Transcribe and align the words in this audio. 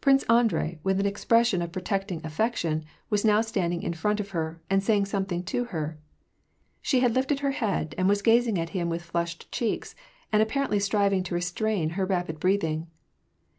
Prince 0.00 0.22
Andrei, 0.30 0.78
with 0.82 0.98
an 0.98 1.04
expression 1.04 1.60
of 1.60 1.72
protecting 1.72 2.24
affection, 2.24 2.86
was 3.10 3.22
now 3.22 3.42
standing 3.42 3.82
in 3.82 3.92
front 3.92 4.18
of 4.18 4.30
her, 4.30 4.62
and 4.70 4.82
saying 4.82 5.04
something 5.04 5.42
to 5.42 5.64
her. 5.64 5.98
She 6.80 7.00
had 7.00 7.14
lifted 7.14 7.40
her 7.40 7.50
head, 7.50 7.94
and 7.98 8.08
was 8.08 8.22
gazing 8.22 8.58
at 8.58 8.70
him 8.70 8.88
with 8.88 9.02
flushed 9.02 9.52
cheeks, 9.52 9.94
and 10.32 10.40
apparently 10.40 10.78
striving 10.80 11.22
to 11.24 11.34
restrain 11.34 11.90
her 12.00 12.06
rapid 12.06 12.40
breath 12.40 12.64
ing. 12.64 12.86